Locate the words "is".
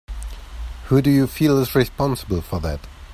1.59-1.75